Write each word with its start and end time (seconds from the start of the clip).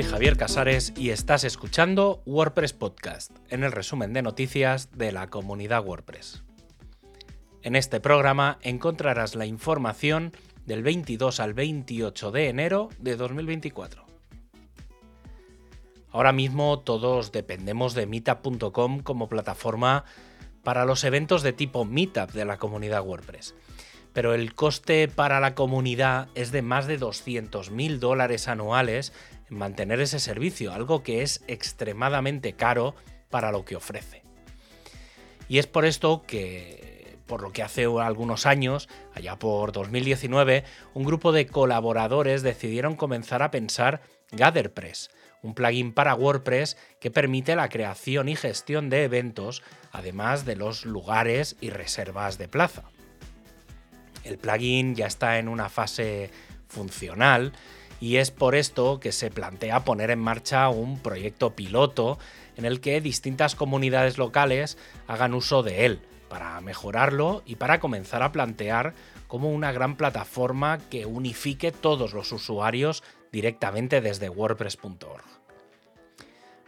Soy 0.00 0.08
Javier 0.08 0.38
Casares 0.38 0.94
y 0.96 1.10
estás 1.10 1.44
escuchando 1.44 2.22
WordPress 2.24 2.72
Podcast, 2.72 3.36
en 3.50 3.64
el 3.64 3.70
resumen 3.70 4.14
de 4.14 4.22
noticias 4.22 4.90
de 4.92 5.12
la 5.12 5.26
comunidad 5.26 5.84
WordPress. 5.84 6.42
En 7.60 7.76
este 7.76 8.00
programa 8.00 8.58
encontrarás 8.62 9.34
la 9.34 9.44
información 9.44 10.32
del 10.64 10.82
22 10.82 11.38
al 11.40 11.52
28 11.52 12.30
de 12.30 12.48
enero 12.48 12.88
de 12.98 13.16
2024. 13.16 14.06
Ahora 16.12 16.32
mismo 16.32 16.78
todos 16.78 17.30
dependemos 17.30 17.92
de 17.92 18.06
meetup.com 18.06 19.00
como 19.00 19.28
plataforma 19.28 20.06
para 20.64 20.86
los 20.86 21.04
eventos 21.04 21.42
de 21.42 21.52
tipo 21.52 21.84
Meetup 21.84 22.30
de 22.30 22.46
la 22.46 22.56
comunidad 22.56 23.04
WordPress. 23.04 23.54
Pero 24.12 24.34
el 24.34 24.54
coste 24.54 25.08
para 25.08 25.40
la 25.40 25.54
comunidad 25.54 26.28
es 26.34 26.52
de 26.52 26.62
más 26.62 26.86
de 26.86 26.98
200.000 26.98 27.98
dólares 27.98 28.48
anuales 28.48 29.12
en 29.48 29.58
mantener 29.58 30.00
ese 30.00 30.18
servicio, 30.18 30.72
algo 30.72 31.02
que 31.02 31.22
es 31.22 31.42
extremadamente 31.46 32.54
caro 32.54 32.94
para 33.28 33.52
lo 33.52 33.64
que 33.64 33.76
ofrece. 33.76 34.22
Y 35.48 35.58
es 35.58 35.66
por 35.66 35.84
esto 35.84 36.22
que, 36.26 37.18
por 37.26 37.42
lo 37.42 37.52
que 37.52 37.62
hace 37.62 37.84
algunos 37.84 38.46
años, 38.46 38.88
allá 39.14 39.36
por 39.36 39.72
2019, 39.72 40.64
un 40.94 41.04
grupo 41.04 41.32
de 41.32 41.46
colaboradores 41.46 42.42
decidieron 42.42 42.96
comenzar 42.96 43.42
a 43.42 43.50
pensar 43.50 44.00
GatherPress, 44.32 45.10
un 45.42 45.54
plugin 45.54 45.92
para 45.92 46.14
WordPress 46.14 46.76
que 47.00 47.10
permite 47.10 47.56
la 47.56 47.68
creación 47.68 48.28
y 48.28 48.36
gestión 48.36 48.90
de 48.90 49.04
eventos, 49.04 49.62
además 49.92 50.44
de 50.44 50.56
los 50.56 50.84
lugares 50.84 51.56
y 51.60 51.70
reservas 51.70 52.38
de 52.38 52.48
plaza. 52.48 52.84
El 54.24 54.38
plugin 54.38 54.94
ya 54.94 55.06
está 55.06 55.38
en 55.38 55.48
una 55.48 55.68
fase 55.68 56.30
funcional 56.68 57.52
y 58.00 58.16
es 58.16 58.30
por 58.30 58.54
esto 58.54 58.98
que 59.00 59.12
se 59.12 59.30
plantea 59.30 59.84
poner 59.84 60.10
en 60.10 60.18
marcha 60.18 60.68
un 60.68 60.98
proyecto 60.98 61.54
piloto 61.54 62.18
en 62.56 62.64
el 62.64 62.80
que 62.80 63.00
distintas 63.00 63.54
comunidades 63.54 64.18
locales 64.18 64.78
hagan 65.06 65.34
uso 65.34 65.62
de 65.62 65.86
él 65.86 66.00
para 66.28 66.60
mejorarlo 66.60 67.42
y 67.44 67.56
para 67.56 67.80
comenzar 67.80 68.22
a 68.22 68.32
plantear 68.32 68.94
como 69.26 69.50
una 69.50 69.72
gran 69.72 69.96
plataforma 69.96 70.78
que 70.90 71.06
unifique 71.06 71.72
todos 71.72 72.14
los 72.14 72.32
usuarios 72.32 73.02
directamente 73.32 74.00
desde 74.00 74.28
wordpress.org. 74.28 75.24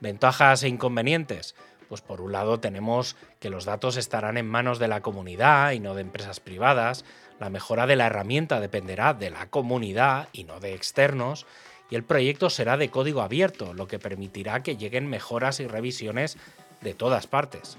Ventajas 0.00 0.62
e 0.62 0.68
inconvenientes. 0.68 1.54
Pues 1.88 2.02
por 2.02 2.20
un 2.20 2.32
lado 2.32 2.60
tenemos 2.60 3.16
que 3.40 3.48
los 3.48 3.64
datos 3.64 3.96
estarán 3.96 4.36
en 4.36 4.46
manos 4.46 4.78
de 4.78 4.88
la 4.88 5.00
comunidad 5.00 5.72
y 5.72 5.80
no 5.80 5.94
de 5.94 6.02
empresas 6.02 6.38
privadas, 6.38 7.04
la 7.40 7.50
mejora 7.50 7.86
de 7.86 7.96
la 7.96 8.06
herramienta 8.06 8.60
dependerá 8.60 9.14
de 9.14 9.30
la 9.30 9.48
comunidad 9.48 10.28
y 10.32 10.44
no 10.44 10.60
de 10.60 10.74
externos, 10.74 11.46
y 11.90 11.94
el 11.94 12.04
proyecto 12.04 12.50
será 12.50 12.76
de 12.76 12.90
código 12.90 13.22
abierto, 13.22 13.72
lo 13.72 13.86
que 13.88 13.98
permitirá 13.98 14.62
que 14.62 14.76
lleguen 14.76 15.08
mejoras 15.08 15.60
y 15.60 15.66
revisiones 15.66 16.36
de 16.80 16.94
todas 16.94 17.26
partes. 17.26 17.78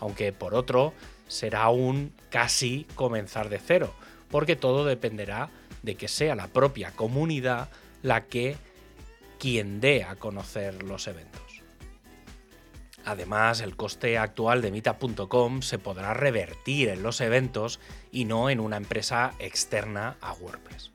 Aunque 0.00 0.32
por 0.32 0.54
otro, 0.54 0.94
será 1.26 1.68
un 1.68 2.12
casi 2.30 2.86
comenzar 2.94 3.48
de 3.48 3.58
cero, 3.58 3.92
porque 4.30 4.56
todo 4.56 4.84
dependerá 4.84 5.50
de 5.82 5.94
que 5.94 6.08
sea 6.08 6.34
la 6.34 6.48
propia 6.48 6.92
comunidad 6.92 7.68
la 8.02 8.24
que 8.24 8.56
quien 9.38 9.80
dé 9.80 10.04
a 10.04 10.16
conocer 10.16 10.82
los 10.82 11.06
eventos. 11.06 11.47
Además, 13.08 13.62
el 13.62 13.74
coste 13.74 14.18
actual 14.18 14.60
de 14.60 14.70
Mita.com 14.70 15.62
se 15.62 15.78
podrá 15.78 16.12
revertir 16.12 16.90
en 16.90 17.02
los 17.02 17.22
eventos 17.22 17.80
y 18.12 18.26
no 18.26 18.50
en 18.50 18.60
una 18.60 18.76
empresa 18.76 19.32
externa 19.38 20.18
a 20.20 20.34
WordPress. 20.34 20.90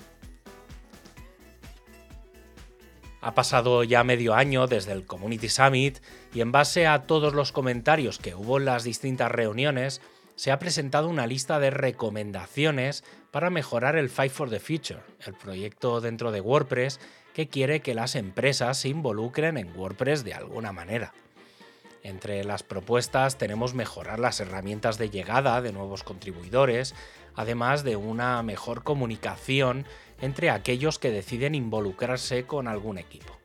Ha 3.20 3.34
pasado 3.34 3.84
ya 3.84 4.04
medio 4.04 4.36
año 4.36 4.68
desde 4.68 4.92
el 4.92 5.08
Community 5.08 5.50
Summit 5.50 5.98
y 6.36 6.42
en 6.42 6.52
base 6.52 6.86
a 6.86 7.08
todos 7.08 7.34
los 7.34 7.52
comentarios 7.52 8.20
que 8.20 8.36
hubo 8.36 8.60
en 8.60 8.66
las 8.66 8.84
distintas 8.84 9.32
reuniones, 9.32 10.00
se 10.36 10.52
ha 10.52 10.60
presentado 10.60 11.10
una 11.10 11.26
lista 11.26 11.58
de 11.58 11.72
recomendaciones 11.72 13.04
para 13.32 13.50
mejorar 13.50 13.96
el 13.96 14.12
Fight 14.12 14.32
for 14.32 14.52
the 14.52 14.60
Future, 14.60 15.02
el 15.26 15.34
proyecto 15.34 16.00
dentro 16.00 16.32
de 16.32 16.42
WordPress 16.42 17.00
que 17.34 17.48
quiere 17.48 17.80
que 17.80 17.96
las 17.96 18.14
empresas 18.14 18.78
se 18.78 18.90
involucren 18.90 19.58
en 19.58 19.76
WordPress 19.76 20.24
de 20.24 20.36
alguna 20.36 20.72
manera. 20.74 21.12
Entre 22.04 22.44
las 22.44 22.64
propuestas 22.64 23.38
tenemos 23.38 23.74
mejorar 23.74 24.20
las 24.20 24.42
herramientas 24.42 24.98
de 24.98 25.10
llegada 25.10 25.62
de 25.62 25.72
nuevos 25.72 26.04
contribuidores, 26.04 26.94
además 27.34 27.86
de 27.86 27.96
una 27.96 28.44
mejor 28.44 28.84
comunicación 28.84 29.86
entre 30.22 30.50
aquellos 30.50 31.00
que 31.00 31.12
deciden 31.12 31.56
involucrarse 31.56 32.46
con 32.46 32.68
algún 32.68 32.98
equipo. 32.98 33.38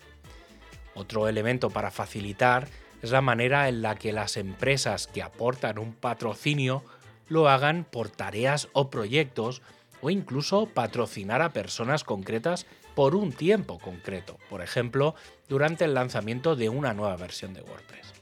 Otro 0.94 1.28
elemento 1.28 1.70
para 1.70 1.92
facilitar 1.92 2.66
es 3.00 3.12
la 3.12 3.20
manera 3.20 3.68
en 3.68 3.80
la 3.80 3.94
que 3.94 4.12
las 4.12 4.36
empresas 4.36 5.06
que 5.06 5.22
aportan 5.22 5.78
un 5.78 5.94
patrocinio 5.94 6.82
lo 7.28 7.48
hagan 7.48 7.84
por 7.84 8.10
tareas 8.10 8.68
o 8.72 8.90
proyectos 8.90 9.62
o 10.00 10.10
incluso 10.10 10.66
patrocinar 10.66 11.42
a 11.42 11.52
personas 11.52 12.02
concretas 12.02 12.66
por 12.96 13.14
un 13.14 13.32
tiempo 13.32 13.78
concreto, 13.78 14.38
por 14.50 14.62
ejemplo, 14.62 15.14
durante 15.48 15.84
el 15.84 15.94
lanzamiento 15.94 16.56
de 16.56 16.68
una 16.68 16.94
nueva 16.94 17.16
versión 17.16 17.54
de 17.54 17.62
WordPress. 17.62 18.17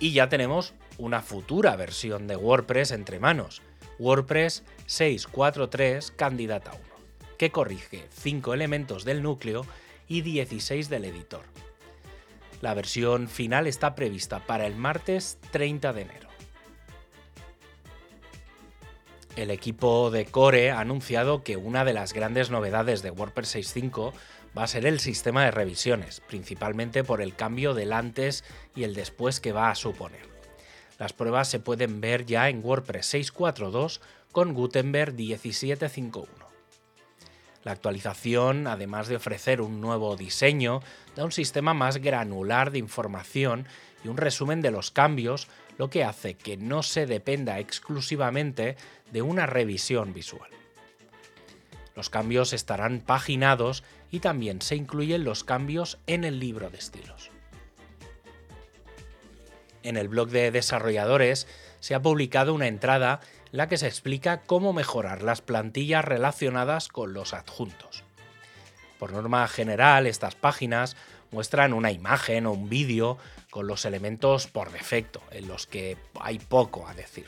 Y 0.00 0.12
ya 0.12 0.28
tenemos 0.28 0.74
una 0.96 1.22
futura 1.22 1.74
versión 1.76 2.26
de 2.26 2.36
WordPress 2.36 2.92
entre 2.92 3.18
manos, 3.18 3.62
WordPress 3.98 4.64
6.4.3 4.86 6.14
Candidata 6.14 6.72
1, 6.72 6.80
que 7.36 7.50
corrige 7.50 8.06
5 8.10 8.54
elementos 8.54 9.04
del 9.04 9.22
núcleo 9.22 9.66
y 10.06 10.22
16 10.22 10.88
del 10.88 11.04
editor. 11.04 11.42
La 12.60 12.74
versión 12.74 13.28
final 13.28 13.66
está 13.66 13.94
prevista 13.94 14.44
para 14.46 14.66
el 14.66 14.76
martes 14.76 15.38
30 15.52 15.92
de 15.92 16.02
enero. 16.02 16.28
El 19.36 19.52
equipo 19.52 20.10
de 20.10 20.26
Core 20.26 20.72
ha 20.72 20.80
anunciado 20.80 21.44
que 21.44 21.56
una 21.56 21.84
de 21.84 21.92
las 21.92 22.12
grandes 22.12 22.50
novedades 22.50 23.02
de 23.02 23.12
WordPress 23.12 23.54
6.5 23.54 24.12
va 24.58 24.64
a 24.64 24.66
ser 24.66 24.86
el 24.86 24.98
sistema 24.98 25.44
de 25.44 25.52
revisiones, 25.52 26.20
principalmente 26.20 27.04
por 27.04 27.22
el 27.22 27.36
cambio 27.36 27.74
del 27.74 27.92
antes 27.92 28.42
y 28.74 28.82
el 28.82 28.92
después 28.92 29.38
que 29.38 29.52
va 29.52 29.70
a 29.70 29.76
suponer. 29.76 30.26
Las 30.98 31.12
pruebas 31.12 31.48
se 31.48 31.60
pueden 31.60 32.00
ver 32.00 32.26
ya 32.26 32.48
en 32.48 32.64
WordPress 32.64 33.14
6.4.2 33.14 34.00
con 34.32 34.54
Gutenberg 34.54 35.14
17.5.1. 35.14 36.26
La 37.62 37.70
actualización, 37.70 38.66
además 38.66 39.06
de 39.06 39.16
ofrecer 39.16 39.60
un 39.60 39.80
nuevo 39.80 40.16
diseño, 40.16 40.80
da 41.14 41.24
un 41.24 41.32
sistema 41.32 41.72
más 41.72 41.98
granular 41.98 42.72
de 42.72 42.78
información 42.78 43.64
y 44.02 44.08
un 44.08 44.16
resumen 44.16 44.60
de 44.60 44.72
los 44.72 44.90
cambios, 44.90 45.46
lo 45.76 45.88
que 45.88 46.02
hace 46.02 46.34
que 46.34 46.56
no 46.56 46.82
se 46.82 47.06
dependa 47.06 47.60
exclusivamente 47.60 48.76
de 49.12 49.22
una 49.22 49.46
revisión 49.46 50.12
visual. 50.12 50.50
Los 51.94 52.10
cambios 52.10 52.52
estarán 52.52 53.00
paginados 53.00 53.82
y 54.10 54.20
también 54.20 54.62
se 54.62 54.76
incluyen 54.76 55.24
los 55.24 55.44
cambios 55.44 55.98
en 56.06 56.24
el 56.24 56.38
libro 56.40 56.70
de 56.70 56.78
estilos. 56.78 57.30
En 59.82 59.96
el 59.96 60.08
blog 60.08 60.28
de 60.28 60.50
desarrolladores 60.50 61.46
se 61.80 61.94
ha 61.94 62.02
publicado 62.02 62.54
una 62.54 62.66
entrada 62.66 63.20
en 63.52 63.58
la 63.58 63.68
que 63.68 63.78
se 63.78 63.86
explica 63.86 64.42
cómo 64.42 64.72
mejorar 64.72 65.22
las 65.22 65.40
plantillas 65.40 66.04
relacionadas 66.04 66.88
con 66.88 67.12
los 67.12 67.32
adjuntos. 67.32 68.04
Por 68.98 69.12
norma 69.12 69.46
general, 69.48 70.06
estas 70.06 70.34
páginas 70.34 70.96
muestran 71.30 71.72
una 71.72 71.92
imagen 71.92 72.46
o 72.46 72.52
un 72.52 72.68
vídeo 72.68 73.18
con 73.50 73.66
los 73.66 73.84
elementos 73.84 74.46
por 74.46 74.72
defecto, 74.72 75.22
en 75.30 75.46
los 75.46 75.66
que 75.66 75.96
hay 76.20 76.38
poco 76.38 76.88
a 76.88 76.94
decir. 76.94 77.26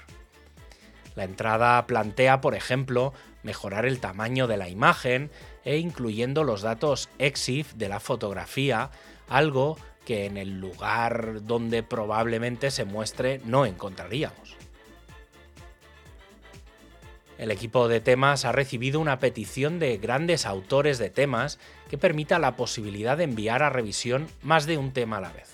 La 1.14 1.24
entrada 1.24 1.86
plantea, 1.86 2.40
por 2.40 2.54
ejemplo, 2.54 3.12
mejorar 3.42 3.86
el 3.86 4.00
tamaño 4.00 4.46
de 4.46 4.56
la 4.56 4.68
imagen 4.68 5.30
e 5.64 5.78
incluyendo 5.78 6.44
los 6.44 6.62
datos 6.62 7.08
EXIF 7.18 7.74
de 7.74 7.88
la 7.88 8.00
fotografía, 8.00 8.90
algo 9.28 9.76
que 10.04 10.26
en 10.26 10.36
el 10.36 10.60
lugar 10.60 11.44
donde 11.44 11.82
probablemente 11.82 12.70
se 12.70 12.84
muestre 12.84 13.40
no 13.44 13.66
encontraríamos. 13.66 14.56
El 17.38 17.50
equipo 17.50 17.88
de 17.88 18.00
temas 18.00 18.44
ha 18.44 18.52
recibido 18.52 19.00
una 19.00 19.18
petición 19.18 19.78
de 19.78 19.96
grandes 19.96 20.44
autores 20.44 20.98
de 20.98 21.08
temas 21.08 21.58
que 21.88 21.96
permita 21.96 22.38
la 22.38 22.54
posibilidad 22.54 23.16
de 23.16 23.24
enviar 23.24 23.62
a 23.62 23.70
revisión 23.70 24.28
más 24.42 24.66
de 24.66 24.76
un 24.76 24.92
tema 24.92 25.16
a 25.16 25.20
la 25.22 25.32
vez. 25.32 25.48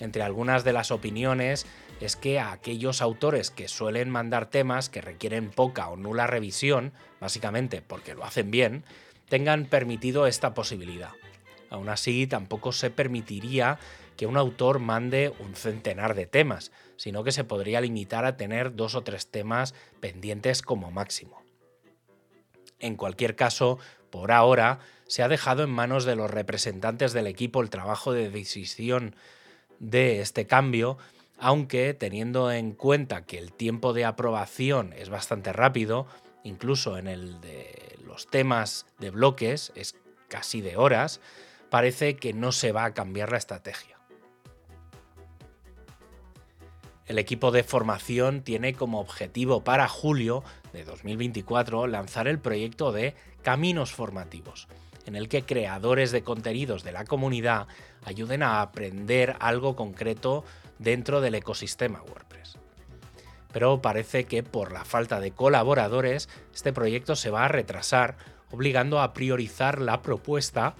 Entre 0.00 0.22
algunas 0.22 0.64
de 0.64 0.72
las 0.72 0.90
opiniones 0.90 1.64
es 2.00 2.16
que 2.16 2.38
a 2.38 2.52
aquellos 2.52 3.02
autores 3.02 3.50
que 3.50 3.68
suelen 3.68 4.10
mandar 4.10 4.46
temas 4.46 4.88
que 4.88 5.00
requieren 5.00 5.50
poca 5.50 5.88
o 5.88 5.96
nula 5.96 6.26
revisión, 6.26 6.92
básicamente 7.20 7.82
porque 7.82 8.14
lo 8.14 8.24
hacen 8.24 8.50
bien, 8.50 8.84
tengan 9.28 9.66
permitido 9.66 10.26
esta 10.26 10.54
posibilidad. 10.54 11.12
Aún 11.68 11.88
así, 11.88 12.26
tampoco 12.26 12.72
se 12.72 12.90
permitiría 12.90 13.78
que 14.16 14.26
un 14.26 14.36
autor 14.36 14.80
mande 14.80 15.32
un 15.38 15.54
centenar 15.54 16.14
de 16.14 16.26
temas, 16.26 16.72
sino 16.96 17.22
que 17.22 17.32
se 17.32 17.44
podría 17.44 17.80
limitar 17.80 18.24
a 18.24 18.36
tener 18.36 18.74
dos 18.74 18.94
o 18.94 19.02
tres 19.02 19.30
temas 19.30 19.74
pendientes 20.00 20.62
como 20.62 20.90
máximo. 20.90 21.42
En 22.80 22.96
cualquier 22.96 23.36
caso, 23.36 23.78
Por 24.10 24.32
ahora, 24.32 24.80
se 25.06 25.22
ha 25.22 25.28
dejado 25.28 25.62
en 25.62 25.70
manos 25.70 26.04
de 26.04 26.16
los 26.16 26.30
representantes 26.30 27.12
del 27.12 27.26
equipo 27.26 27.62
el 27.62 27.70
trabajo 27.70 28.12
de 28.12 28.28
decisión 28.28 29.14
de 29.78 30.20
este 30.20 30.46
cambio, 30.46 30.98
aunque 31.40 31.94
teniendo 31.94 32.52
en 32.52 32.72
cuenta 32.72 33.24
que 33.24 33.38
el 33.38 33.52
tiempo 33.52 33.92
de 33.92 34.04
aprobación 34.04 34.92
es 34.92 35.08
bastante 35.08 35.52
rápido, 35.52 36.06
incluso 36.44 36.98
en 36.98 37.08
el 37.08 37.40
de 37.40 37.98
los 38.04 38.28
temas 38.28 38.86
de 38.98 39.10
bloques 39.10 39.72
es 39.74 39.96
casi 40.28 40.60
de 40.60 40.76
horas, 40.76 41.20
parece 41.70 42.16
que 42.16 42.34
no 42.34 42.52
se 42.52 42.72
va 42.72 42.84
a 42.84 42.94
cambiar 42.94 43.32
la 43.32 43.38
estrategia. 43.38 43.96
El 47.06 47.18
equipo 47.18 47.50
de 47.50 47.64
formación 47.64 48.42
tiene 48.42 48.74
como 48.74 49.00
objetivo 49.00 49.64
para 49.64 49.88
julio 49.88 50.44
de 50.72 50.84
2024 50.84 51.88
lanzar 51.88 52.28
el 52.28 52.38
proyecto 52.38 52.92
de 52.92 53.16
Caminos 53.42 53.92
Formativos, 53.92 54.68
en 55.06 55.16
el 55.16 55.28
que 55.28 55.42
creadores 55.42 56.12
de 56.12 56.22
contenidos 56.22 56.84
de 56.84 56.92
la 56.92 57.04
comunidad 57.04 57.66
ayuden 58.04 58.42
a 58.42 58.60
aprender 58.60 59.36
algo 59.40 59.74
concreto 59.74 60.44
dentro 60.80 61.20
del 61.20 61.36
ecosistema 61.36 62.02
WordPress. 62.02 62.58
Pero 63.52 63.80
parece 63.82 64.24
que 64.24 64.42
por 64.42 64.72
la 64.72 64.84
falta 64.84 65.20
de 65.20 65.32
colaboradores, 65.32 66.28
este 66.54 66.72
proyecto 66.72 67.14
se 67.16 67.30
va 67.30 67.44
a 67.44 67.48
retrasar, 67.48 68.16
obligando 68.50 69.00
a 69.00 69.12
priorizar 69.12 69.80
la 69.80 70.02
propuesta, 70.02 70.74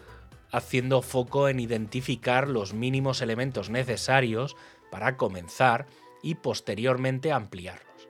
haciendo 0.50 1.02
foco 1.02 1.48
en 1.48 1.60
identificar 1.60 2.48
los 2.48 2.72
mínimos 2.72 3.20
elementos 3.22 3.70
necesarios 3.70 4.56
para 4.90 5.16
comenzar 5.16 5.86
y 6.22 6.36
posteriormente 6.36 7.32
ampliarlos. 7.32 8.08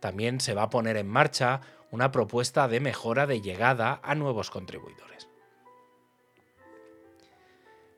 También 0.00 0.40
se 0.40 0.54
va 0.54 0.64
a 0.64 0.70
poner 0.70 0.96
en 0.96 1.08
marcha 1.08 1.60
una 1.90 2.10
propuesta 2.10 2.68
de 2.68 2.80
mejora 2.80 3.26
de 3.26 3.40
llegada 3.40 4.00
a 4.02 4.14
nuevos 4.14 4.50
contribuidores. 4.50 5.28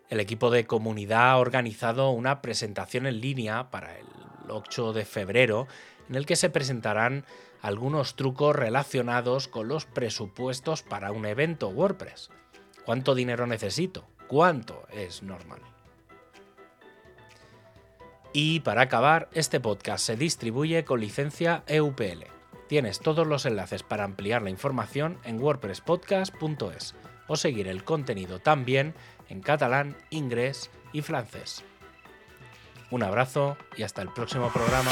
El 0.08 0.20
equipo 0.20 0.50
de 0.50 0.67
comunidad 0.67 1.31
ha 1.31 1.38
organizado 1.38 2.11
una 2.11 2.41
presentación 2.41 3.06
en 3.06 3.20
línea 3.20 3.70
para 3.70 3.99
el 3.99 4.06
8 4.49 4.93
de 4.93 5.05
febrero 5.05 5.67
en 6.08 6.14
el 6.14 6.26
que 6.26 6.37
se 6.37 6.50
presentarán 6.50 7.25
algunos 7.61 8.14
trucos 8.14 8.55
relacionados 8.55 9.49
con 9.49 9.67
los 9.67 9.87
presupuestos 9.87 10.82
para 10.82 11.11
un 11.11 11.26
evento 11.26 11.69
WordPress. 11.69 12.31
¿Cuánto 12.85 13.17
dinero 13.17 13.49
necesito? 13.49 14.06
¿Cuánto 14.29 14.87
es 14.93 15.25
normal? 15.25 15.61
Y 18.32 18.61
para 18.61 18.82
acabar, 18.82 19.29
este 19.32 19.58
podcast 19.58 20.05
se 20.05 20.17
distribuye 20.17 20.85
con 20.85 21.00
licencia 21.00 21.64
EUPL. 21.67 22.25
Tienes 22.69 23.00
todos 23.00 23.26
los 23.26 23.47
enlaces 23.47 23.82
para 23.82 24.05
ampliar 24.05 24.43
la 24.43 24.50
información 24.50 25.19
en 25.25 25.41
wordpresspodcast.es 25.41 26.94
o 27.28 27.37
seguir 27.37 27.69
el 27.69 27.84
contenido 27.84 28.38
también 28.38 28.94
en 29.28 29.40
catalán, 29.40 29.96
inglés 30.11 30.70
y 30.93 31.02
francés. 31.02 31.64
Un 32.90 33.02
abrazo 33.02 33.56
y 33.76 33.82
hasta 33.82 34.02
el 34.02 34.12
próximo 34.12 34.50
programa. 34.50 34.90